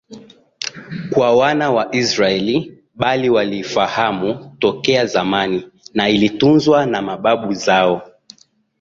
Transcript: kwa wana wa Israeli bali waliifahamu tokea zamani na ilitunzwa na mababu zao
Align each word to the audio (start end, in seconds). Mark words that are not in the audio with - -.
kwa 1.11 1.29
wana 1.35 1.71
wa 1.71 1.95
Israeli 1.95 2.83
bali 2.95 3.29
waliifahamu 3.29 4.55
tokea 4.59 5.05
zamani 5.05 5.69
na 5.93 6.09
ilitunzwa 6.09 6.85
na 6.85 7.01
mababu 7.01 7.53
zao 7.53 8.07